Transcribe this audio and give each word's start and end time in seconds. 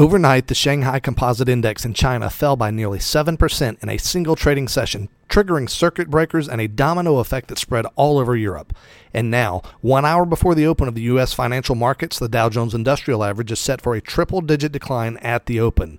Overnight, 0.00 0.46
the 0.46 0.54
Shanghai 0.54 1.00
Composite 1.00 1.48
Index 1.48 1.84
in 1.84 1.92
China 1.92 2.30
fell 2.30 2.54
by 2.54 2.70
nearly 2.70 3.00
7% 3.00 3.82
in 3.82 3.88
a 3.88 3.98
single 3.98 4.36
trading 4.36 4.68
session, 4.68 5.08
triggering 5.28 5.68
circuit 5.68 6.08
breakers 6.08 6.48
and 6.48 6.60
a 6.60 6.68
domino 6.68 7.18
effect 7.18 7.48
that 7.48 7.58
spread 7.58 7.84
all 7.96 8.18
over 8.18 8.36
Europe. 8.36 8.72
And 9.12 9.28
now, 9.28 9.60
one 9.80 10.04
hour 10.04 10.24
before 10.24 10.54
the 10.54 10.66
open 10.66 10.86
of 10.86 10.94
the 10.94 11.02
U.S. 11.02 11.32
financial 11.32 11.74
markets, 11.74 12.16
the 12.16 12.28
Dow 12.28 12.48
Jones 12.48 12.74
Industrial 12.74 13.24
Average 13.24 13.50
is 13.50 13.58
set 13.58 13.80
for 13.80 13.96
a 13.96 14.00
triple 14.00 14.40
digit 14.40 14.70
decline 14.70 15.16
at 15.16 15.46
the 15.46 15.58
open. 15.58 15.98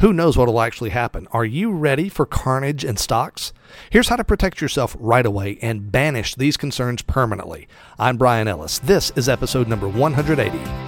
Who 0.00 0.12
knows 0.12 0.36
what 0.36 0.48
will 0.48 0.60
actually 0.60 0.90
happen? 0.90 1.28
Are 1.30 1.44
you 1.44 1.70
ready 1.70 2.08
for 2.08 2.26
carnage 2.26 2.84
in 2.84 2.96
stocks? 2.96 3.52
Here's 3.88 4.08
how 4.08 4.16
to 4.16 4.24
protect 4.24 4.60
yourself 4.60 4.96
right 4.98 5.26
away 5.26 5.60
and 5.62 5.92
banish 5.92 6.34
these 6.34 6.56
concerns 6.56 7.02
permanently. 7.02 7.68
I'm 8.00 8.16
Bryan 8.16 8.48
Ellis. 8.48 8.80
This 8.80 9.12
is 9.14 9.28
episode 9.28 9.68
number 9.68 9.88
180. 9.88 10.87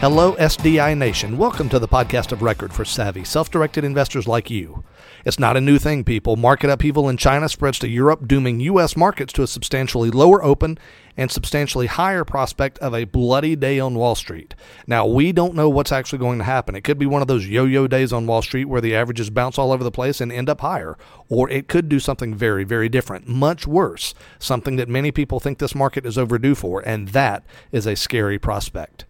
Hello, 0.00 0.34
SDI 0.34 0.98
Nation. 0.98 1.38
Welcome 1.38 1.68
to 1.70 1.78
the 1.78 1.88
podcast 1.88 2.32
of 2.32 2.42
record 2.42 2.74
for 2.74 2.84
savvy, 2.84 3.24
self 3.24 3.50
directed 3.50 3.84
investors 3.84 4.28
like 4.28 4.50
you. 4.50 4.84
It's 5.24 5.38
not 5.38 5.56
a 5.56 5.62
new 5.62 5.78
thing, 5.78 6.04
people. 6.04 6.36
Market 6.36 6.68
upheaval 6.68 7.08
in 7.08 7.16
China 7.16 7.48
spreads 7.48 7.78
to 7.78 7.88
Europe, 7.88 8.28
dooming 8.28 8.60
U.S. 8.60 8.96
markets 8.96 9.32
to 9.34 9.42
a 9.42 9.46
substantially 9.46 10.10
lower 10.10 10.44
open 10.44 10.78
and 11.16 11.30
substantially 11.30 11.86
higher 11.86 12.24
prospect 12.24 12.76
of 12.80 12.92
a 12.92 13.04
bloody 13.04 13.56
day 13.56 13.80
on 13.80 13.94
Wall 13.94 14.14
Street. 14.14 14.54
Now, 14.86 15.06
we 15.06 15.32
don't 15.32 15.54
know 15.54 15.70
what's 15.70 15.92
actually 15.92 16.18
going 16.18 16.38
to 16.38 16.44
happen. 16.44 16.74
It 16.74 16.84
could 16.84 16.98
be 16.98 17.06
one 17.06 17.22
of 17.22 17.28
those 17.28 17.46
yo 17.46 17.64
yo 17.64 17.86
days 17.86 18.12
on 18.12 18.26
Wall 18.26 18.42
Street 18.42 18.66
where 18.66 18.82
the 18.82 18.94
averages 18.94 19.30
bounce 19.30 19.58
all 19.58 19.72
over 19.72 19.84
the 19.84 19.90
place 19.90 20.20
and 20.20 20.30
end 20.30 20.50
up 20.50 20.60
higher, 20.60 20.98
or 21.30 21.48
it 21.48 21.68
could 21.68 21.88
do 21.88 22.00
something 22.00 22.34
very, 22.34 22.64
very 22.64 22.90
different, 22.90 23.26
much 23.26 23.66
worse, 23.66 24.12
something 24.38 24.76
that 24.76 24.88
many 24.88 25.10
people 25.12 25.40
think 25.40 25.58
this 25.58 25.74
market 25.74 26.04
is 26.04 26.18
overdue 26.18 26.56
for, 26.56 26.80
and 26.80 27.08
that 27.10 27.44
is 27.72 27.86
a 27.86 27.96
scary 27.96 28.38
prospect. 28.38 29.06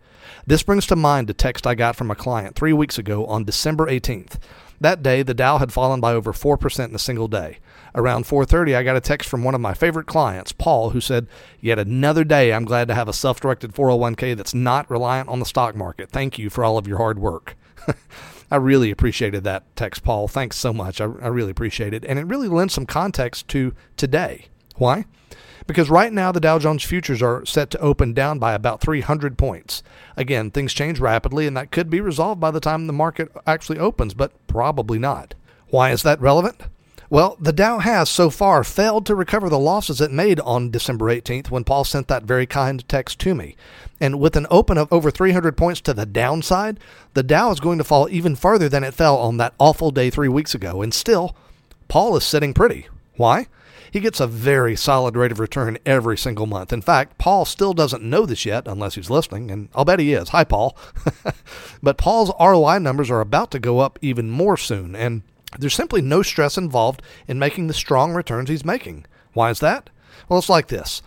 This 0.47 0.63
brings 0.63 0.87
to 0.87 0.97
mind 0.97 1.31
a 1.31 1.35
text 1.35 1.67
I 1.67 1.75
got 1.75 1.97
from 1.97 2.11
a 2.11 2.15
client 2.15 2.57
three 2.57 2.73
weeks 2.73 2.99
ago 2.99 3.27
on 3.27 3.45
December 3.45 3.87
18th. 3.87 4.39
That 4.81 5.03
day, 5.03 5.23
the 5.23 5.35
Dow 5.35 5.59
had 5.59 5.73
fallen 5.73 6.01
by 6.01 6.13
over 6.13 6.33
4% 6.33 6.89
in 6.89 6.95
a 6.95 6.99
single 6.99 7.29
day. 7.29 7.59
Around 7.95 8.27
4:30, 8.27 8.75
I 8.75 8.83
got 8.83 8.97
a 8.97 9.01
text 9.01 9.29
from 9.29 9.45
one 9.45 9.55
of 9.55 9.61
my 9.61 9.73
favorite 9.73 10.07
clients, 10.07 10.53
Paul, 10.53 10.91
who 10.91 11.01
said, 11.01 11.29
"Yet 11.61 11.79
another 11.79 12.25
day. 12.25 12.53
I'm 12.53 12.65
glad 12.65 12.89
to 12.89 12.95
have 12.95 13.09
a 13.09 13.13
self-directed 13.13 13.73
401k 13.73 14.35
that's 14.35 14.53
not 14.53 14.91
reliant 14.91 15.29
on 15.29 15.39
the 15.39 15.47
stock 15.47 15.77
market. 15.77 16.11
Thank 16.11 16.39
you 16.39 16.51
for 16.51 16.65
all 16.65 16.77
of 16.77 16.89
your 16.89 16.99
hard 16.99 17.19
work." 17.21 17.57
I 18.51 18.57
really 18.57 18.91
appreciated 18.91 19.45
that 19.45 19.65
text, 19.77 20.03
Paul. 20.03 20.29
Thanks 20.29 20.57
so 20.57 20.73
much. 20.73 21.01
I, 21.01 21.05
I 21.05 21.29
really 21.29 21.51
appreciate 21.51 21.95
it, 21.95 22.05
and 22.05 22.19
it 22.19 22.27
really 22.27 22.49
lends 22.49 22.75
some 22.75 22.87
context 22.87 23.49
to 23.49 23.75
today. 23.97 24.49
Why? 24.75 25.05
because 25.67 25.91
right 25.91 26.13
now 26.13 26.31
the 26.33 26.41
Dow 26.41 26.59
Jones 26.59 26.85
futures 26.85 27.23
are 27.23 27.45
set 27.47 27.71
to 27.71 27.81
open 27.81 28.13
down 28.13 28.39
by 28.39 28.53
about 28.53 28.81
300 28.81 29.39
points. 29.39 29.83
Again, 30.17 30.51
things 30.51 30.75
change 30.75 31.01
rapidly, 31.01 31.47
and 31.47 31.57
that 31.57 31.71
could 31.71 31.89
be 31.89 32.01
resolved 32.01 32.41
by 32.41 32.51
the 32.51 32.61
time 32.61 32.87
the 32.87 32.93
market 32.93 33.31
actually 33.47 33.79
opens, 33.79 34.15
but 34.15 34.33
probably 34.47 34.99
not. 34.99 35.35
Why 35.69 35.91
is 35.91 36.03
that 36.03 36.21
relevant? 36.21 36.63
Well, 37.11 37.37
the 37.39 37.53
Dow 37.53 37.79
has 37.79 38.09
so 38.09 38.31
far 38.31 38.65
failed 38.65 39.07
to 39.07 39.15
recover 39.15 39.49
the 39.49 39.59
losses 39.59 40.01
it 40.01 40.11
made 40.11 40.41
on 40.41 40.71
December 40.71 41.07
18th 41.07 41.51
when 41.51 41.65
Paul 41.65 41.85
sent 41.85 42.09
that 42.09 42.25
very 42.25 42.47
kind 42.47 42.87
text 42.89 43.19
to 43.21 43.35
me. 43.35 43.57
And 44.01 44.19
with 44.19 44.37
an 44.37 44.47
open 44.51 44.79
of 44.79 44.93
over 44.93 45.11
300 45.11 45.57
points 45.57 45.81
to 45.83 45.95
the 45.95 46.07
downside, 46.07 46.81
the 47.13 47.23
Dow 47.23 47.51
is 47.51 47.61
going 47.61 47.79
to 47.79 47.85
fall 47.85 48.09
even 48.11 48.35
farther 48.35 48.69
than 48.69 48.85
it 48.85 48.95
fell 48.95 49.17
on 49.17 49.37
that 49.37 49.55
awful 49.59 49.91
day 49.91 50.11
three 50.11 50.29
weeks 50.29 50.55
ago. 50.55 50.83
And 50.83 50.93
still, 50.93 51.37
Paul 51.89 52.17
is 52.17 52.25
sitting 52.25 52.53
pretty. 52.53 52.89
Why? 53.17 53.47
He 53.95 54.01
gets 54.01 54.19
a 54.19 54.27
very 54.27 54.75
solid 54.75 55.15
rate 55.15 55.31
of 55.31 55.39
return 55.39 55.79
every 55.87 56.19
single 56.19 56.47
month. 56.47 56.73
In 56.73 56.83
fact, 56.83 57.17
Paul 57.17 57.45
still 57.45 57.73
doesn't 57.73 58.03
know 58.03 58.27
this 58.27 58.45
yet, 58.45 58.67
unless 58.67 58.97
he's 58.97 59.09
listening, 59.09 59.53
and 59.53 59.69
I'll 59.73 59.85
bet 59.85 60.01
he 60.01 60.15
is. 60.15 60.31
Hi, 60.31 60.43
Paul. 60.43 60.77
but 61.83 61.97
Paul's 61.97 62.33
ROI 62.41 62.79
numbers 62.81 63.09
are 63.09 63.21
about 63.21 63.53
to 63.53 63.61
go 63.61 63.79
up 63.79 64.01
even 64.03 64.33
more 64.33 64.57
soon, 64.57 64.97
and 64.97 65.23
there's 65.57 65.77
simply 65.77 66.03
no 66.03 66.23
stress 66.23 66.59
involved 66.59 67.03
in 67.29 67.39
making 67.39 67.69
the 67.69 67.73
strong 67.73 68.15
returns 68.15 68.49
he's 68.49 68.65
making. 68.65 69.07
Why 69.33 69.51
is 69.51 69.61
that? 69.61 69.91
Well, 70.29 70.41
it's 70.41 70.49
like 70.49 70.67
this. 70.67 71.01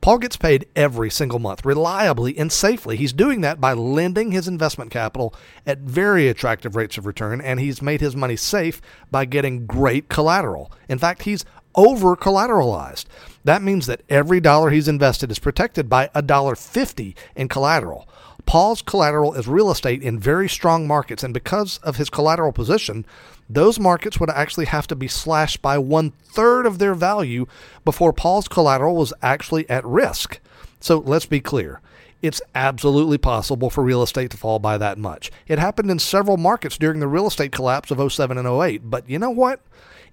Paul 0.00 0.18
gets 0.18 0.36
paid 0.36 0.66
every 0.74 1.10
single 1.10 1.38
month, 1.38 1.64
reliably 1.64 2.36
and 2.36 2.50
safely. 2.50 2.96
He's 2.96 3.12
doing 3.12 3.42
that 3.42 3.60
by 3.60 3.72
lending 3.72 4.32
his 4.32 4.48
investment 4.48 4.90
capital 4.90 5.32
at 5.64 5.78
very 5.78 6.26
attractive 6.26 6.74
rates 6.74 6.98
of 6.98 7.06
return, 7.06 7.40
and 7.40 7.60
he's 7.60 7.80
made 7.80 8.00
his 8.00 8.16
money 8.16 8.34
safe 8.34 8.82
by 9.12 9.26
getting 9.26 9.64
great 9.64 10.08
collateral. 10.08 10.72
In 10.88 10.98
fact, 10.98 11.22
he's 11.22 11.44
over 11.74 12.16
collateralized. 12.16 13.06
That 13.44 13.62
means 13.62 13.86
that 13.86 14.02
every 14.08 14.40
dollar 14.40 14.70
he's 14.70 14.88
invested 14.88 15.30
is 15.30 15.38
protected 15.38 15.88
by 15.88 16.10
a 16.14 16.22
dollar 16.22 16.54
fifty 16.54 17.16
in 17.34 17.48
collateral. 17.48 18.08
Paul's 18.44 18.82
collateral 18.82 19.34
is 19.34 19.46
real 19.46 19.70
estate 19.70 20.02
in 20.02 20.18
very 20.18 20.48
strong 20.48 20.86
markets, 20.86 21.22
and 21.22 21.32
because 21.32 21.78
of 21.78 21.96
his 21.96 22.10
collateral 22.10 22.52
position, 22.52 23.06
those 23.48 23.78
markets 23.78 24.18
would 24.18 24.30
actually 24.30 24.66
have 24.66 24.86
to 24.88 24.96
be 24.96 25.08
slashed 25.08 25.62
by 25.62 25.78
one 25.78 26.10
third 26.24 26.66
of 26.66 26.78
their 26.78 26.94
value 26.94 27.46
before 27.84 28.12
Paul's 28.12 28.48
collateral 28.48 28.96
was 28.96 29.12
actually 29.22 29.68
at 29.70 29.84
risk. 29.84 30.40
So 30.80 30.98
let's 30.98 31.26
be 31.26 31.40
clear. 31.40 31.80
It's 32.22 32.40
absolutely 32.54 33.18
possible 33.18 33.68
for 33.68 33.82
real 33.82 34.02
estate 34.02 34.30
to 34.30 34.36
fall 34.36 34.58
by 34.58 34.78
that 34.78 34.96
much. 34.96 35.30
It 35.48 35.58
happened 35.58 35.90
in 35.90 35.98
several 35.98 36.36
markets 36.36 36.78
during 36.78 37.00
the 37.00 37.08
real 37.08 37.26
estate 37.26 37.52
collapse 37.52 37.90
of 37.90 38.12
07 38.12 38.38
and 38.38 38.48
08. 38.48 38.88
But 38.88 39.10
you 39.10 39.18
know 39.18 39.30
what? 39.30 39.60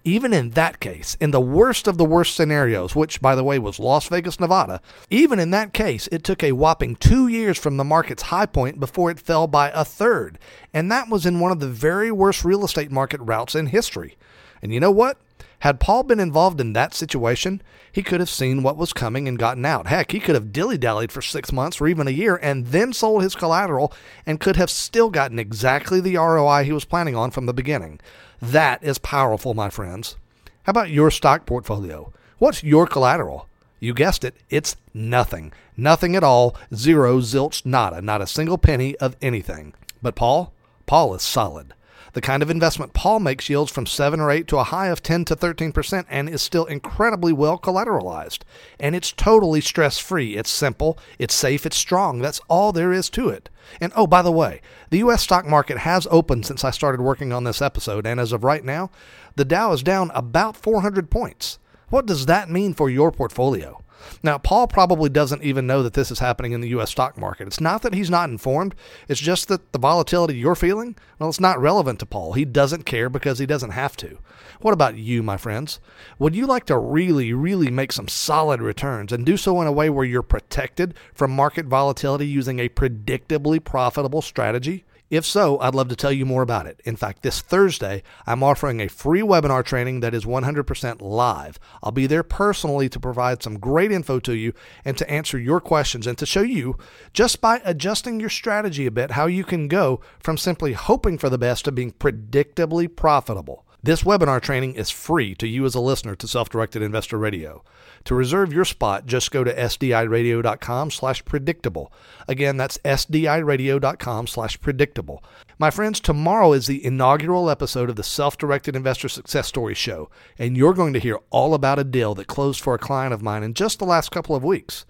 even 0.04 0.34
in 0.34 0.52
that 0.52 0.80
case, 0.80 1.18
in 1.20 1.32
the 1.32 1.42
worst 1.42 1.88
of 1.88 1.98
the 1.98 2.06
worst 2.06 2.36
scenarios, 2.36 2.96
which, 2.96 3.22
by 3.22 3.36
the 3.36 3.44
way, 3.44 3.60
was 3.60 3.80
Las 3.80 4.08
Vegas, 4.08 4.40
Nevada, 4.40 4.82
even 5.10 5.40
in 5.40 5.52
that 5.52 5.74
case, 5.74 6.08
it 6.12 6.24
took 6.24 6.44
a 6.44 6.54
whopping 6.54 6.96
two 6.96 7.28
years 7.28 7.58
from 7.58 7.78
the 7.78 7.84
market's 7.84 8.24
high 8.24 8.46
point 8.46 8.80
before 8.80 9.12
it 9.12 9.20
fell 9.20 9.48
by 9.48 9.70
a 9.72 9.84
third. 9.84 10.40
And 10.74 10.92
that 10.92 11.10
was 11.10 11.26
in 11.26 11.40
one 11.40 11.52
of 11.52 11.60
the 11.60 11.68
very 11.68 12.12
worst 12.12 12.46
real 12.46 12.64
estate 12.64 12.92
market 12.92 13.20
routs 13.22 13.56
in 13.56 13.68
history. 13.68 14.18
And 14.62 14.74
you 14.74 14.80
know 14.80 14.92
what? 14.92 15.18
Had 15.60 15.80
Paul 15.80 16.04
been 16.04 16.20
involved 16.22 16.62
in 16.62 16.74
that 16.74 16.94
situation, 16.94 17.62
he 17.92 18.02
could 18.02 18.22
have 18.22 18.30
seen 18.30 18.64
what 18.64 18.78
was 18.78 18.94
coming 18.94 19.28
and 19.28 19.38
gotten 19.38 19.66
out. 19.66 19.88
Heck, 19.88 20.12
he 20.12 20.20
could 20.20 20.36
have 20.36 20.54
dilly 20.54 20.78
dallied 20.78 21.12
for 21.12 21.22
six 21.22 21.52
months 21.52 21.82
or 21.82 21.88
even 21.88 22.08
a 22.08 22.12
year 22.12 22.40
and 22.42 22.68
then 22.68 22.94
sold 22.94 23.24
his 23.24 23.36
collateral 23.36 23.92
and 24.26 24.40
could 24.40 24.56
have 24.56 24.70
still 24.70 25.10
gotten 25.10 25.38
exactly 25.38 26.00
the 26.00 26.16
ROI 26.16 26.64
he 26.64 26.72
was 26.72 26.86
planning 26.86 27.16
on 27.16 27.32
from 27.32 27.46
the 27.46 27.54
beginning. 27.54 28.00
That 28.42 28.82
is 28.82 29.00
powerful, 29.00 29.54
my 29.54 29.70
friends. 29.70 30.16
How 30.64 30.72
about 30.72 30.92
your 30.92 31.12
stock 31.12 31.46
portfolio? 31.46 32.14
What's 32.38 32.64
your 32.64 32.88
collateral? 32.88 33.48
You 33.82 33.94
guessed 33.94 34.24
it, 34.24 34.36
it's 34.50 34.78
nothing. 34.94 35.52
Nothing 35.76 36.16
at 36.16 36.24
all. 36.24 36.56
Zero, 36.74 37.20
zilch, 37.20 37.66
nada. 37.66 38.02
Not 38.02 38.22
a 38.22 38.28
single 38.28 38.58
penny 38.58 38.96
of 38.98 39.18
anything. 39.22 39.74
But 40.02 40.16
Paul? 40.16 40.54
Paul 40.86 41.16
is 41.16 41.22
solid. 41.22 41.74
The 42.14 42.22
kind 42.22 42.42
of 42.42 42.50
investment 42.50 42.94
Paul 42.94 43.20
makes 43.20 43.50
yields 43.50 43.72
from 43.72 43.86
7 43.86 44.20
or 44.20 44.32
8 44.32 44.48
to 44.48 44.58
a 44.58 44.64
high 44.64 44.88
of 44.88 45.04
10 45.04 45.26
to 45.26 45.36
13% 45.36 46.06
and 46.10 46.30
is 46.30 46.42
still 46.42 46.66
incredibly 46.66 47.34
well 47.34 47.58
collateralized. 47.58 48.40
And 48.80 48.96
it's 48.96 49.12
totally 49.12 49.62
stress 49.62 50.00
free. 50.00 50.36
It's 50.36 50.50
simple, 50.50 50.98
it's 51.18 51.36
safe, 51.36 51.66
it's 51.66 51.78
strong. 51.78 52.20
That's 52.20 52.42
all 52.48 52.72
there 52.72 52.92
is 52.92 53.10
to 53.12 53.30
it. 53.30 53.50
And 53.80 53.94
oh, 53.96 54.08
by 54.08 54.22
the 54.22 54.32
way, 54.32 54.62
the 54.90 55.00
U.S. 55.00 55.22
stock 55.22 55.46
market 55.46 55.80
has 55.80 56.08
opened 56.10 56.46
since 56.46 56.64
I 56.64 56.72
started 56.72 57.02
working 57.02 57.32
on 57.32 57.44
this 57.44 57.62
episode, 57.62 58.06
and 58.06 58.20
as 58.20 58.32
of 58.32 58.44
right 58.44 58.64
now, 58.64 58.90
the 59.36 59.46
Dow 59.46 59.72
is 59.74 59.84
down 59.84 60.12
about 60.14 60.58
400 60.58 61.12
points. 61.12 61.60
What 61.90 62.06
does 62.06 62.26
that 62.26 62.50
mean 62.50 62.74
for 62.74 62.90
your 62.90 63.12
portfolio? 63.12 63.79
Now, 64.24 64.38
Paul 64.38 64.68
probably 64.68 65.10
doesn't 65.10 65.44
even 65.44 65.68
know 65.68 65.84
that 65.84 65.94
this 65.94 66.12
is 66.12 66.20
happening 66.20 66.52
in 66.52 66.62
the 66.62 66.70
U.S. 66.70 66.92
stock 66.92 67.18
market. 67.18 67.48
It's 67.48 67.62
not 67.62 67.82
that 67.82 67.94
he's 67.94 68.10
not 68.10 68.30
informed, 68.30 68.76
it's 69.08 69.20
just 69.20 69.48
that 69.48 69.72
the 69.72 69.80
volatility 69.80 70.38
you're 70.38 70.56
feeling, 70.56 70.96
well, 71.18 71.30
it's 71.30 71.40
not 71.40 71.60
relevant 71.60 72.00
to 72.00 72.06
Paul. 72.06 72.34
He 72.34 72.46
doesn't 72.46 72.86
care 72.86 73.10
because 73.10 73.40
he 73.40 73.46
doesn't 73.46 73.72
have 73.72 73.96
to. 73.98 74.20
What 74.62 74.74
about 74.74 74.98
you, 74.98 75.24
my 75.24 75.38
friends? 75.38 75.80
Would 76.18 76.36
you 76.36 76.46
like 76.46 76.66
to 76.66 76.78
really, 76.78 77.34
really 77.34 77.72
make 77.72 77.92
some 77.92 78.08
solid 78.08 78.62
returns 78.62 79.12
and 79.12 79.26
do 79.26 79.38
so 79.38 79.62
in 79.62 79.68
a 79.68 79.72
way 79.72 79.90
where 79.90 80.06
you're 80.06 80.22
protected 80.22 80.94
from 81.14 81.32
market 81.32 81.66
volatility 81.66 82.28
using 82.28 82.60
a 82.60 82.70
predictably 82.70 83.64
profitable 83.64 84.22
strategy? 84.22 84.84
If 85.10 85.26
so, 85.26 85.60
I'd 85.60 85.74
love 85.74 85.88
to 85.88 85.96
tell 85.96 86.12
you 86.12 86.24
more 86.24 86.44
about 86.44 86.68
it. 86.68 86.82
In 86.86 86.96
fact, 86.96 87.24
this 87.24 87.42
Thursday, 87.42 88.04
I'm 88.28 88.44
offering 88.44 88.80
a 88.80 88.88
free 88.88 89.22
webinar 89.22 89.66
training 89.66 90.02
that 90.02 90.14
is 90.14 90.24
100% 90.24 91.02
live. 91.02 91.60
I'll 91.82 91.92
be 91.92 92.06
there 92.06 92.22
personally 92.22 92.90
to 92.90 93.00
provide 93.00 93.42
some 93.42 93.60
great 93.60 93.92
info 93.92 94.20
to 94.20 94.34
you 94.34 94.54
and 94.86 94.96
to 94.98 95.10
answer 95.10 95.40
your 95.40 95.60
questions 95.62 96.06
and 96.06 96.16
to 96.20 96.28
show 96.28 96.42
you, 96.42 96.78
just 97.12 97.42
by 97.42 97.60
adjusting 97.66 98.20
your 98.20 98.30
strategy 98.30 98.86
a 98.86 98.92
bit, 98.92 99.12
how 99.12 99.26
you 99.26 99.44
can 99.44 99.68
go 99.68 100.00
from 100.20 100.38
simply 100.38 100.74
hoping 100.74 101.18
for 101.18 101.30
the 101.30 101.40
best 101.40 101.66
to 101.66 101.72
being 101.72 101.92
predictably 101.92 102.94
profitable. 102.96 103.66
This 103.82 104.04
webinar 104.04 104.42
training 104.42 104.76
is 104.76 104.90
free 104.90 105.34
to 105.36 105.48
you 105.48 105.64
as 105.64 105.74
a 105.74 105.80
listener 105.80 106.14
to 106.14 106.28
Self-Directed 106.28 106.82
Investor 106.82 107.18
Radio. 107.18 107.64
To 108.04 108.14
reserve 108.14 108.52
your 108.52 108.66
spot, 108.66 109.06
just 109.06 109.32
go 109.32 109.46
to 109.46 109.56
sdiradio.com 109.56 110.92
slash 110.92 111.24
predictable. 111.24 111.90
Again, 112.28 112.58
that's 112.58 112.78
sdiradio.com 112.80 114.28
slash 114.28 114.60
predictable. 114.60 115.24
My 115.58 115.72
friends, 115.72 116.02
tomorrow 116.02 116.52
is 116.52 116.68
the 116.68 116.84
inaugural 116.84 117.50
episode 117.50 117.90
of 117.90 117.96
the 117.96 118.04
Self-Directed 118.04 118.76
Investor 118.76 119.08
Success 119.08 119.48
Story 119.48 119.76
Show, 119.76 120.10
and 120.38 120.58
you're 120.58 120.74
going 120.74 120.92
to 120.92 121.00
hear 121.00 121.20
all 121.30 121.54
about 121.54 121.80
a 121.80 121.86
deal 121.86 122.14
that 122.16 122.28
closed 122.28 122.60
for 122.60 122.74
a 122.74 122.80
client 122.80 123.14
of 123.14 123.22
mine 123.22 123.44
in 123.44 123.54
just 123.54 123.80
the 123.80 123.86
last 123.86 124.12
couple 124.12 124.36
of 124.36 124.44
weeks. 124.44 124.86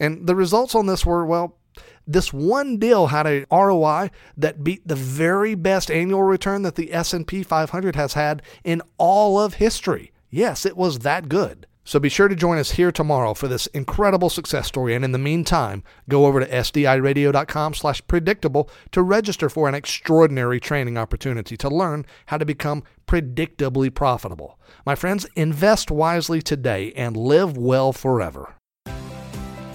And 0.00 0.26
the 0.26 0.34
results 0.34 0.74
on 0.74 0.86
this 0.86 1.06
were, 1.06 1.24
well, 1.24 1.58
this 2.06 2.32
one 2.32 2.78
deal 2.78 3.08
had 3.08 3.26
a 3.26 3.46
ROI 3.50 4.10
that 4.36 4.62
beat 4.62 4.86
the 4.86 4.94
very 4.94 5.54
best 5.54 5.90
annual 5.90 6.22
return 6.22 6.62
that 6.62 6.76
the 6.76 6.92
S&P 6.92 7.42
500 7.42 7.96
has 7.96 8.14
had 8.14 8.42
in 8.64 8.82
all 8.98 9.40
of 9.40 9.54
history. 9.54 10.12
Yes, 10.30 10.64
it 10.64 10.76
was 10.76 11.00
that 11.00 11.28
good. 11.28 11.66
So 11.86 12.00
be 12.00 12.08
sure 12.08 12.26
to 12.26 12.34
join 12.34 12.58
us 12.58 12.72
here 12.72 12.90
tomorrow 12.90 13.32
for 13.32 13.46
this 13.46 13.68
incredible 13.68 14.28
success 14.28 14.66
story. 14.66 14.96
And 14.96 15.04
in 15.04 15.12
the 15.12 15.18
meantime, 15.18 15.84
go 16.08 16.26
over 16.26 16.40
to 16.40 16.48
sdiradio.com 16.48 17.74
slash 17.74 18.04
predictable 18.08 18.68
to 18.90 19.02
register 19.02 19.48
for 19.48 19.68
an 19.68 19.76
extraordinary 19.76 20.58
training 20.58 20.98
opportunity 20.98 21.56
to 21.56 21.68
learn 21.68 22.04
how 22.26 22.38
to 22.38 22.44
become 22.44 22.82
predictably 23.06 23.94
profitable. 23.94 24.58
My 24.84 24.96
friends, 24.96 25.26
invest 25.36 25.92
wisely 25.92 26.42
today 26.42 26.92
and 26.96 27.16
live 27.16 27.56
well 27.56 27.92
forever. 27.92 28.56